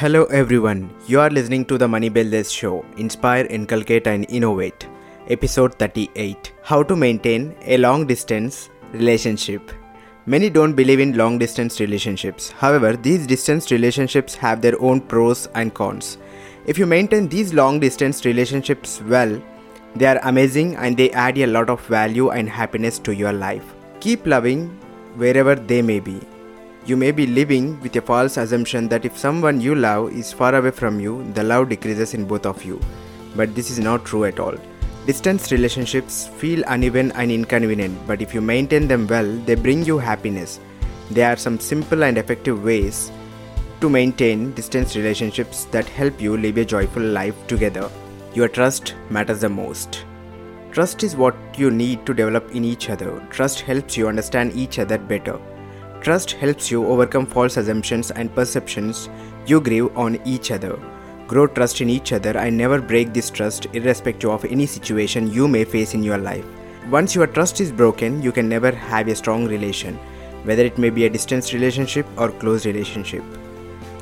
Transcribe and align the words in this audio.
Hello 0.00 0.26
everyone, 0.26 0.94
you 1.08 1.18
are 1.18 1.28
listening 1.28 1.64
to 1.64 1.76
the 1.76 1.88
Money 1.88 2.08
Builders 2.08 2.52
Show 2.52 2.84
Inspire, 2.98 3.46
Inculcate, 3.46 4.06
and 4.06 4.26
Innovate, 4.30 4.86
episode 5.28 5.74
38 5.74 6.52
How 6.62 6.84
to 6.84 6.94
Maintain 6.94 7.56
a 7.62 7.78
Long 7.78 8.06
Distance 8.06 8.70
Relationship. 8.92 9.72
Many 10.24 10.50
don't 10.50 10.74
believe 10.74 11.00
in 11.00 11.16
long 11.16 11.36
distance 11.36 11.80
relationships. 11.80 12.52
However, 12.52 12.96
these 12.96 13.26
distance 13.26 13.72
relationships 13.72 14.36
have 14.36 14.62
their 14.62 14.80
own 14.80 15.00
pros 15.00 15.48
and 15.56 15.74
cons. 15.74 16.18
If 16.64 16.78
you 16.78 16.86
maintain 16.86 17.28
these 17.28 17.52
long 17.52 17.80
distance 17.80 18.24
relationships 18.24 19.02
well, 19.02 19.42
they 19.96 20.06
are 20.06 20.20
amazing 20.22 20.76
and 20.76 20.96
they 20.96 21.10
add 21.10 21.38
a 21.38 21.46
lot 21.48 21.68
of 21.68 21.84
value 21.86 22.30
and 22.30 22.48
happiness 22.48 23.00
to 23.00 23.12
your 23.12 23.32
life. 23.32 23.64
Keep 23.98 24.28
loving 24.28 24.68
wherever 25.16 25.56
they 25.56 25.82
may 25.82 25.98
be. 25.98 26.20
You 26.88 26.96
may 26.96 27.10
be 27.10 27.26
living 27.26 27.78
with 27.82 27.94
a 27.96 28.00
false 28.00 28.38
assumption 28.38 28.88
that 28.88 29.04
if 29.04 29.18
someone 29.18 29.60
you 29.60 29.74
love 29.74 30.10
is 30.10 30.32
far 30.32 30.54
away 30.54 30.70
from 30.70 30.98
you, 30.98 31.22
the 31.34 31.42
love 31.42 31.68
decreases 31.68 32.14
in 32.14 32.24
both 32.24 32.46
of 32.46 32.64
you. 32.64 32.80
But 33.36 33.54
this 33.54 33.70
is 33.70 33.78
not 33.78 34.06
true 34.06 34.24
at 34.24 34.40
all. 34.40 34.54
Distance 35.04 35.52
relationships 35.52 36.28
feel 36.38 36.64
uneven 36.66 37.12
and 37.12 37.30
inconvenient, 37.30 37.98
but 38.06 38.22
if 38.22 38.32
you 38.32 38.40
maintain 38.40 38.88
them 38.88 39.06
well, 39.06 39.30
they 39.44 39.54
bring 39.54 39.84
you 39.84 39.98
happiness. 39.98 40.60
There 41.10 41.30
are 41.30 41.36
some 41.36 41.60
simple 41.60 42.04
and 42.04 42.16
effective 42.16 42.64
ways 42.64 43.12
to 43.82 43.90
maintain 43.90 44.54
distance 44.54 44.96
relationships 44.96 45.66
that 45.66 45.86
help 45.90 46.18
you 46.22 46.38
live 46.38 46.56
a 46.56 46.64
joyful 46.64 47.02
life 47.02 47.36
together. 47.48 47.90
Your 48.32 48.48
trust 48.48 48.94
matters 49.10 49.42
the 49.42 49.50
most. 49.50 50.06
Trust 50.72 51.02
is 51.02 51.16
what 51.16 51.36
you 51.58 51.70
need 51.70 52.06
to 52.06 52.14
develop 52.14 52.50
in 52.52 52.64
each 52.64 52.88
other. 52.88 53.22
Trust 53.28 53.60
helps 53.60 53.94
you 53.94 54.08
understand 54.08 54.54
each 54.54 54.78
other 54.78 54.96
better. 54.96 55.38
Trust 56.08 56.30
helps 56.40 56.70
you 56.70 56.86
overcome 56.86 57.26
false 57.26 57.58
assumptions 57.58 58.10
and 58.10 58.34
perceptions 58.34 59.10
you 59.44 59.60
grieve 59.60 59.94
on 59.94 60.18
each 60.24 60.50
other. 60.50 60.78
Grow 61.26 61.46
trust 61.46 61.82
in 61.82 61.90
each 61.90 62.14
other 62.14 62.34
and 62.38 62.56
never 62.56 62.80
break 62.80 63.12
this 63.12 63.28
trust 63.28 63.66
irrespective 63.74 64.30
of 64.30 64.46
any 64.46 64.64
situation 64.64 65.30
you 65.30 65.46
may 65.46 65.64
face 65.64 65.92
in 65.92 66.02
your 66.02 66.16
life. 66.16 66.46
Once 66.88 67.14
your 67.14 67.26
trust 67.26 67.60
is 67.60 67.70
broken, 67.70 68.22
you 68.22 68.32
can 68.32 68.48
never 68.48 68.70
have 68.70 69.06
a 69.08 69.14
strong 69.14 69.46
relation, 69.46 69.96
whether 70.44 70.62
it 70.62 70.78
may 70.78 70.88
be 70.88 71.04
a 71.04 71.10
distance 71.10 71.52
relationship 71.52 72.06
or 72.16 72.30
close 72.30 72.64
relationship. 72.64 73.22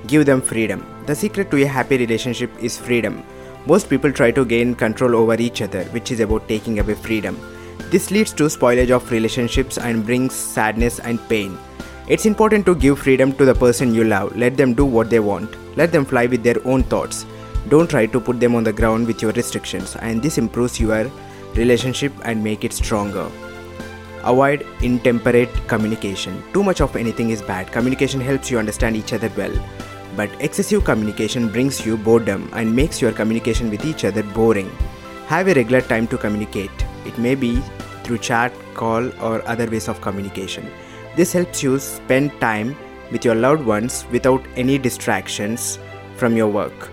Give 0.06 0.24
them 0.24 0.40
freedom. 0.40 0.86
The 1.06 1.14
secret 1.16 1.50
to 1.50 1.60
a 1.64 1.66
happy 1.66 1.98
relationship 1.98 2.52
is 2.62 2.78
freedom. 2.78 3.24
Most 3.66 3.90
people 3.90 4.12
try 4.12 4.30
to 4.30 4.44
gain 4.44 4.76
control 4.76 5.16
over 5.16 5.34
each 5.34 5.60
other, 5.60 5.82
which 5.86 6.12
is 6.12 6.20
about 6.20 6.46
taking 6.46 6.78
away 6.78 6.94
freedom. 6.94 7.36
This 7.90 8.12
leads 8.12 8.32
to 8.34 8.44
spoilage 8.44 8.92
of 8.92 9.10
relationships 9.10 9.76
and 9.76 10.06
brings 10.06 10.36
sadness 10.36 11.00
and 11.00 11.18
pain. 11.28 11.58
It's 12.08 12.24
important 12.24 12.64
to 12.66 12.76
give 12.76 13.00
freedom 13.00 13.32
to 13.32 13.44
the 13.44 13.54
person 13.54 13.92
you 13.92 14.04
love. 14.04 14.36
Let 14.36 14.56
them 14.56 14.74
do 14.74 14.84
what 14.84 15.10
they 15.10 15.18
want. 15.18 15.56
Let 15.76 15.90
them 15.90 16.04
fly 16.04 16.26
with 16.26 16.44
their 16.44 16.64
own 16.64 16.84
thoughts. 16.84 17.26
Don't 17.68 17.90
try 17.90 18.06
to 18.06 18.20
put 18.20 18.38
them 18.38 18.54
on 18.54 18.62
the 18.62 18.72
ground 18.72 19.08
with 19.08 19.20
your 19.20 19.32
restrictions, 19.32 19.96
and 19.96 20.22
this 20.22 20.38
improves 20.38 20.78
your 20.78 21.10
relationship 21.56 22.12
and 22.24 22.44
make 22.44 22.62
it 22.62 22.72
stronger. 22.72 23.28
Avoid 24.22 24.64
intemperate 24.82 25.50
communication. 25.66 26.40
Too 26.52 26.62
much 26.62 26.80
of 26.80 26.94
anything 26.94 27.30
is 27.30 27.42
bad. 27.42 27.72
Communication 27.72 28.20
helps 28.20 28.52
you 28.52 28.60
understand 28.60 28.94
each 28.94 29.12
other 29.12 29.32
well. 29.36 29.52
But 30.14 30.30
excessive 30.40 30.84
communication 30.84 31.50
brings 31.50 31.84
you 31.84 31.96
boredom 31.96 32.48
and 32.52 32.74
makes 32.74 33.02
your 33.02 33.10
communication 33.10 33.68
with 33.68 33.84
each 33.84 34.04
other 34.04 34.22
boring. 34.22 34.70
Have 35.26 35.48
a 35.48 35.54
regular 35.54 35.80
time 35.80 36.06
to 36.06 36.16
communicate. 36.16 36.70
It 37.04 37.18
may 37.18 37.34
be 37.34 37.60
through 38.04 38.18
chat, 38.18 38.52
call, 38.74 39.08
or 39.20 39.46
other 39.48 39.68
ways 39.68 39.88
of 39.88 40.00
communication. 40.00 40.70
This 41.16 41.32
helps 41.32 41.62
you 41.62 41.78
spend 41.78 42.38
time 42.42 42.76
with 43.10 43.24
your 43.24 43.34
loved 43.34 43.64
ones 43.64 44.04
without 44.12 44.44
any 44.54 44.76
distractions 44.76 45.78
from 46.16 46.36
your 46.36 46.48
work. 46.48 46.90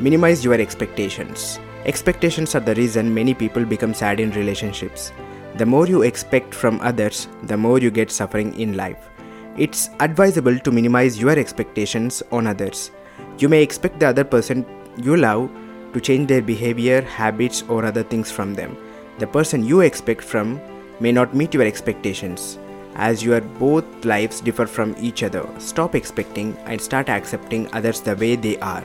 Minimize 0.00 0.44
your 0.44 0.54
expectations. 0.54 1.60
Expectations 1.84 2.56
are 2.56 2.60
the 2.60 2.74
reason 2.74 3.14
many 3.14 3.32
people 3.32 3.64
become 3.64 3.94
sad 3.94 4.18
in 4.18 4.32
relationships. 4.32 5.12
The 5.54 5.66
more 5.66 5.86
you 5.86 6.02
expect 6.02 6.52
from 6.52 6.80
others, 6.80 7.28
the 7.44 7.56
more 7.56 7.78
you 7.78 7.92
get 7.92 8.10
suffering 8.10 8.58
in 8.58 8.76
life. 8.76 9.08
It's 9.56 9.88
advisable 10.00 10.58
to 10.58 10.72
minimize 10.72 11.20
your 11.20 11.38
expectations 11.38 12.24
on 12.32 12.48
others. 12.48 12.90
You 13.38 13.48
may 13.48 13.62
expect 13.62 14.00
the 14.00 14.08
other 14.08 14.24
person 14.24 14.66
you 15.00 15.16
love 15.16 15.48
to 15.92 16.00
change 16.00 16.26
their 16.26 16.42
behavior, 16.42 17.02
habits, 17.02 17.62
or 17.68 17.84
other 17.84 18.02
things 18.02 18.32
from 18.32 18.54
them. 18.54 18.76
The 19.20 19.28
person 19.28 19.64
you 19.64 19.82
expect 19.82 20.24
from 20.24 20.60
may 20.98 21.12
not 21.12 21.36
meet 21.36 21.54
your 21.54 21.62
expectations. 21.62 22.58
As 22.96 23.24
your 23.24 23.40
both 23.40 24.04
lives 24.04 24.40
differ 24.40 24.66
from 24.66 24.94
each 25.00 25.22
other, 25.22 25.44
stop 25.58 25.94
expecting 25.94 26.56
and 26.66 26.80
start 26.80 27.08
accepting 27.08 27.68
others 27.72 28.00
the 28.00 28.14
way 28.14 28.36
they 28.36 28.56
are. 28.58 28.84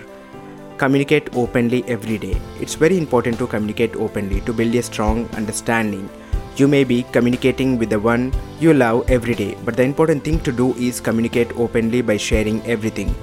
Communicate 0.78 1.36
openly 1.36 1.84
every 1.88 2.18
day. 2.18 2.40
It's 2.59 2.74
very 2.74 2.97
important 2.97 3.38
to 3.38 3.47
communicate 3.47 3.96
openly 3.96 4.42
to 4.42 4.53
build 4.53 4.74
a 4.74 4.81
strong 4.81 5.30
understanding. 5.36 6.09
You 6.56 6.68
may 6.68 6.84
be 6.84 7.03
communicating 7.12 7.78
with 7.78 7.92
the 7.92 8.00
one 8.00 8.34
you 8.59 8.74
love 8.74 9.09
every 9.09 9.36
day, 9.36 9.56
but 9.64 9.75
the 9.75 9.84
important 9.84 10.24
thing 10.24 10.40
to 10.41 10.52
do 10.52 10.74
is 10.76 11.00
communicate 11.00 11.56
openly 11.58 12.02
by 12.02 12.18
sharing 12.18 12.66
everything. 12.66 13.14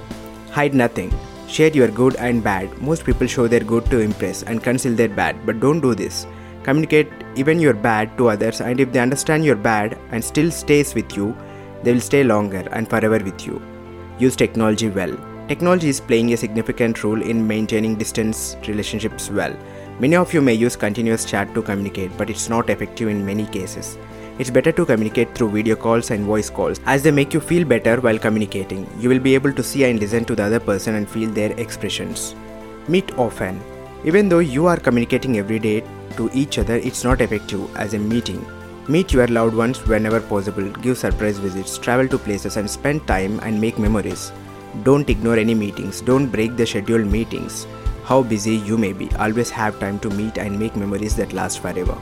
Hide 0.51 0.73
nothing. 0.73 1.11
Share 1.47 1.69
your 1.69 1.89
good 1.89 2.15
and 2.15 2.43
bad. 2.43 2.81
Most 2.81 3.05
people 3.05 3.27
show 3.27 3.47
their 3.47 3.59
good 3.59 3.85
to 3.87 3.99
impress 3.99 4.43
and 4.43 4.63
conceal 4.63 4.95
their 4.95 5.09
bad, 5.09 5.45
but 5.45 5.59
don't 5.59 5.81
do 5.81 5.93
this. 5.95 6.25
Communicate 6.67 7.07
even 7.37 7.59
your 7.59 7.73
bad 7.73 8.17
to 8.17 8.27
others, 8.27 8.59
and 8.59 8.81
if 8.81 8.91
they 8.91 8.99
understand 8.99 9.45
your 9.45 9.55
bad 9.55 9.97
and 10.11 10.21
still 10.21 10.51
stays 10.51 10.93
with 10.93 11.15
you, 11.15 11.33
they 11.81 11.93
will 11.93 12.01
stay 12.01 12.25
longer 12.25 12.67
and 12.73 12.89
forever 12.89 13.19
with 13.23 13.47
you. 13.47 13.61
Use 14.19 14.35
technology 14.35 14.89
well. 14.89 15.15
Technology 15.47 15.87
is 15.87 16.01
playing 16.01 16.33
a 16.33 16.37
significant 16.37 17.05
role 17.05 17.21
in 17.21 17.47
maintaining 17.47 17.95
distance 17.95 18.57
relationships 18.67 19.29
well. 19.29 19.55
Many 20.01 20.17
of 20.17 20.33
you 20.33 20.41
may 20.41 20.55
use 20.55 20.75
continuous 20.75 21.23
chat 21.23 21.53
to 21.53 21.61
communicate, 21.61 22.17
but 22.17 22.29
it's 22.29 22.49
not 22.49 22.69
effective 22.69 23.07
in 23.07 23.25
many 23.25 23.45
cases. 23.45 23.97
It's 24.37 24.49
better 24.49 24.73
to 24.73 24.85
communicate 24.85 25.33
through 25.33 25.51
video 25.51 25.77
calls 25.77 26.11
and 26.11 26.25
voice 26.25 26.49
calls 26.49 26.81
as 26.85 27.01
they 27.01 27.11
make 27.11 27.33
you 27.33 27.39
feel 27.39 27.65
better 27.65 28.01
while 28.01 28.19
communicating. 28.19 28.85
You 28.99 29.07
will 29.07 29.19
be 29.19 29.35
able 29.35 29.53
to 29.53 29.63
see 29.63 29.85
and 29.85 30.01
listen 30.01 30.25
to 30.25 30.35
the 30.35 30.43
other 30.43 30.59
person 30.59 30.95
and 30.95 31.09
feel 31.09 31.29
their 31.29 31.53
expressions. 31.53 32.35
Meet 32.89 33.17
often. 33.17 33.61
Even 34.03 34.27
though 34.27 34.39
you 34.39 34.67
are 34.67 34.77
communicating 34.77 35.37
every 35.37 35.59
day 35.59 35.81
to 36.17 36.29
each 36.33 36.57
other, 36.57 36.75
it's 36.75 37.03
not 37.03 37.21
effective 37.21 37.75
as 37.77 37.93
a 37.93 37.99
meeting. 37.99 38.45
Meet 38.87 39.13
your 39.13 39.27
loved 39.27 39.55
ones 39.55 39.85
whenever 39.87 40.19
possible, 40.19 40.69
give 40.69 40.97
surprise 40.97 41.37
visits, 41.39 41.77
travel 41.77 42.07
to 42.07 42.17
places, 42.17 42.57
and 42.57 42.69
spend 42.69 43.05
time 43.07 43.39
and 43.41 43.59
make 43.59 43.77
memories. 43.77 44.31
Don't 44.83 45.09
ignore 45.09 45.37
any 45.37 45.55
meetings, 45.55 46.01
don't 46.01 46.27
break 46.27 46.55
the 46.55 46.65
scheduled 46.65 47.07
meetings. 47.07 47.67
How 48.03 48.23
busy 48.23 48.55
you 48.55 48.77
may 48.77 48.93
be, 48.93 49.09
always 49.19 49.49
have 49.49 49.79
time 49.79 49.99
to 49.99 50.09
meet 50.09 50.37
and 50.37 50.57
make 50.57 50.75
memories 50.75 51.15
that 51.17 51.33
last 51.33 51.59
forever. 51.59 51.97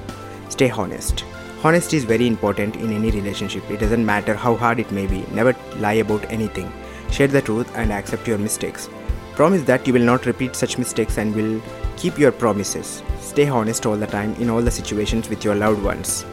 Stay 0.50 0.70
honest. 0.70 1.24
Honesty 1.64 1.98
is 1.98 2.04
very 2.04 2.28
important 2.28 2.76
in 2.76 2.94
any 2.94 3.10
relationship. 3.10 3.70
It 3.72 3.80
doesn't 3.80 4.06
matter 4.06 4.36
how 4.36 4.56
hard 4.56 4.80
it 4.80 4.92
may 4.92 5.08
be. 5.08 5.26
Never 5.32 5.56
lie 5.78 5.94
about 5.94 6.32
anything. 6.32 6.72
Share 7.10 7.28
the 7.28 7.42
truth 7.42 7.76
and 7.76 7.92
accept 7.92 8.28
your 8.28 8.38
mistakes. 8.38 8.88
Promise 9.36 9.64
that 9.64 9.86
you 9.86 9.92
will 9.92 10.02
not 10.02 10.26
repeat 10.26 10.56
such 10.56 10.78
mistakes 10.78 11.18
and 11.18 11.36
will 11.36 11.62
keep 11.98 12.18
your 12.18 12.32
promises. 12.32 13.04
Stay 13.20 13.50
honest 13.50 13.86
all 13.86 13.98
the 13.98 14.08
time 14.08 14.34
in 14.36 14.50
all 14.50 14.62
the 14.62 14.72
situations 14.72 15.28
with 15.28 15.44
your 15.44 15.56
loved 15.56 15.84
ones. 15.84 16.26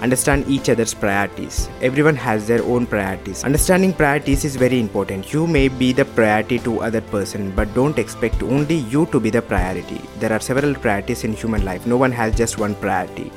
Understand 0.00 0.44
each 0.48 0.68
other's 0.68 0.92
priorities. 0.92 1.70
Everyone 1.80 2.16
has 2.16 2.46
their 2.46 2.62
own 2.64 2.84
priorities. 2.84 3.44
Understanding 3.44 3.92
priorities 3.94 4.44
is 4.44 4.56
very 4.56 4.80
important. 4.80 5.32
You 5.32 5.46
may 5.46 5.68
be 5.68 5.92
the 5.92 6.04
priority 6.04 6.58
to 6.60 6.82
other 6.82 7.00
person, 7.00 7.52
but 7.52 7.72
don't 7.74 7.98
expect 7.98 8.42
only 8.42 8.74
you 8.74 9.06
to 9.06 9.20
be 9.20 9.30
the 9.30 9.40
priority. 9.40 10.00
There 10.18 10.32
are 10.32 10.40
several 10.40 10.74
priorities 10.74 11.24
in 11.24 11.32
human 11.32 11.64
life. 11.64 11.86
No 11.86 11.96
one 11.96 12.12
has 12.12 12.36
just 12.36 12.58
one 12.58 12.74
priority. 12.74 13.32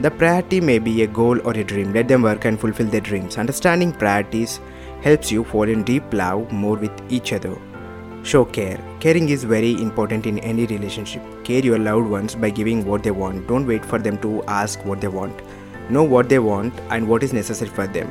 The 0.00 0.10
priority 0.10 0.60
may 0.60 0.80
be 0.80 1.02
a 1.02 1.06
goal 1.06 1.40
or 1.46 1.52
a 1.52 1.64
dream. 1.64 1.92
Let 1.92 2.08
them 2.08 2.22
work 2.22 2.44
and 2.44 2.60
fulfill 2.60 2.88
their 2.88 3.00
dreams. 3.00 3.38
Understanding 3.38 3.92
priorities 3.92 4.58
helps 5.00 5.30
you 5.30 5.44
fall 5.44 5.68
in 5.68 5.84
deep 5.84 6.12
love 6.12 6.50
more 6.50 6.76
with 6.76 6.92
each 7.10 7.32
other. 7.32 7.56
Show 8.24 8.44
care. 8.44 8.78
Caring 9.00 9.30
is 9.30 9.42
very 9.42 9.72
important 9.72 10.26
in 10.26 10.38
any 10.38 10.66
relationship. 10.66 11.22
Care 11.44 11.64
your 11.64 11.78
loved 11.78 12.08
ones 12.08 12.36
by 12.36 12.50
giving 12.50 12.84
what 12.84 13.02
they 13.02 13.10
want. 13.10 13.48
Don't 13.48 13.66
wait 13.66 13.84
for 13.84 13.98
them 13.98 14.16
to 14.18 14.44
ask 14.44 14.84
what 14.84 15.00
they 15.00 15.08
want. 15.08 15.42
Know 15.90 16.04
what 16.04 16.28
they 16.28 16.38
want 16.38 16.72
and 16.90 17.08
what 17.08 17.24
is 17.24 17.32
necessary 17.32 17.70
for 17.70 17.88
them, 17.88 18.08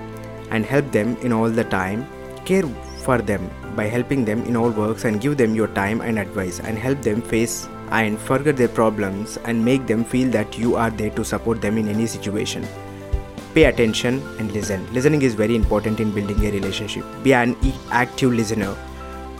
and 0.49 0.65
help 0.65 0.91
them 0.91 1.15
in 1.21 1.31
all 1.31 1.49
the 1.49 1.63
time. 1.63 2.05
Care 2.43 2.63
for 3.05 3.19
them 3.19 3.49
by 3.75 3.85
helping 3.85 4.25
them 4.25 4.43
in 4.43 4.57
all 4.57 4.69
works 4.69 5.05
and 5.05 5.21
give 5.21 5.37
them 5.37 5.55
your 5.55 5.69
time 5.69 6.01
and 6.01 6.19
advice 6.19 6.59
and 6.59 6.77
help 6.77 7.01
them 7.01 7.21
face 7.21 7.69
and 7.91 8.19
forget 8.19 8.57
their 8.57 8.67
problems 8.67 9.37
and 9.45 9.63
make 9.63 9.87
them 9.87 10.03
feel 10.03 10.29
that 10.29 10.57
you 10.57 10.75
are 10.75 10.89
there 10.89 11.09
to 11.11 11.23
support 11.23 11.61
them 11.61 11.77
in 11.77 11.87
any 11.87 12.05
situation. 12.05 12.67
Pay 13.53 13.63
attention 13.63 14.21
and 14.39 14.51
listen. 14.51 14.85
Listening 14.93 15.21
is 15.21 15.33
very 15.35 15.55
important 15.55 15.99
in 15.99 16.11
building 16.11 16.45
a 16.45 16.51
relationship. 16.51 17.05
Be 17.23 17.33
an 17.33 17.55
active 17.91 18.33
listener. 18.33 18.75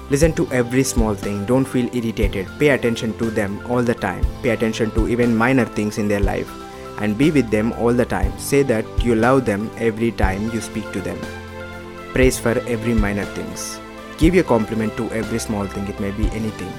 Listen 0.10 0.34
to 0.34 0.52
every 0.52 0.84
small 0.84 1.14
thing. 1.14 1.46
Don't 1.46 1.66
feel 1.66 1.94
irritated. 1.96 2.48
Pay 2.60 2.70
attention 2.70 3.18
to 3.18 3.30
them 3.30 3.62
all 3.70 3.82
the 3.82 3.94
time. 3.94 4.26
Pay 4.42 4.50
attention 4.50 4.92
to 4.92 5.08
even 5.08 5.36
minor 5.36 5.66
things 5.66 5.98
in 5.98 6.08
their 6.08 6.20
life 6.20 6.52
and 7.00 7.18
be 7.18 7.32
with 7.32 7.50
them 7.50 7.72
all 7.74 7.94
the 7.94 8.06
time. 8.06 8.38
Say 8.38 8.64
that 8.64 8.86
you 9.04 9.16
love 9.16 9.46
them 9.46 9.70
every 9.78 10.12
time 10.12 10.52
you 10.52 10.62
speak 10.62 10.92
to 10.92 11.02
them. 11.02 11.18
Praise 12.14 12.38
for 12.38 12.60
every 12.68 12.94
minor 12.94 13.26
things. 13.26 13.80
Give 14.18 14.36
a 14.36 14.44
compliment 14.44 14.96
to 14.98 15.10
every 15.12 15.40
small 15.40 15.66
thing, 15.66 15.88
it 15.88 16.00
may 16.00 16.12
be 16.12 16.28
anything. 16.28 16.72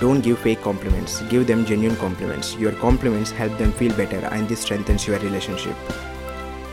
Don't 0.00 0.20
give 0.20 0.38
fake 0.38 0.62
compliments, 0.62 1.20
give 1.22 1.46
them 1.46 1.66
genuine 1.66 1.96
compliments. 1.96 2.54
Your 2.56 2.72
compliments 2.72 3.30
help 3.30 3.58
them 3.58 3.72
feel 3.72 3.92
better 3.94 4.24
and 4.26 4.48
this 4.48 4.60
strengthens 4.60 5.06
your 5.06 5.18
relationship. 5.18 5.76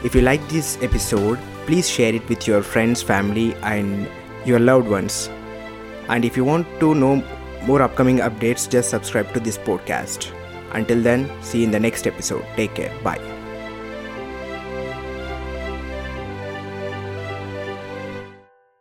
If 0.03 0.13
you 0.13 0.21
like 0.21 0.47
this 0.47 0.77
episode, 0.83 1.39
please 1.65 1.89
share 1.89 2.13
it 2.13 2.29
with 2.29 2.47
your 2.47 2.61
friends, 2.61 3.01
family, 3.01 3.55
and 3.55 4.07
your 4.45 4.59
loved 4.59 4.87
ones. 4.87 5.29
And 6.09 6.23
if 6.23 6.37
you 6.37 6.43
want 6.43 6.67
to 6.79 6.95
know 6.95 7.23
more 7.65 7.81
upcoming 7.81 8.17
updates, 8.19 8.69
just 8.69 8.89
subscribe 8.89 9.33
to 9.33 9.39
this 9.39 9.57
podcast. 9.57 10.31
Until 10.73 11.01
then, 11.01 11.29
see 11.41 11.59
you 11.59 11.65
in 11.65 11.71
the 11.71 11.79
next 11.79 12.05
episode. 12.05 12.45
Take 12.55 12.75
care. 12.75 12.93
Bye. 13.03 13.34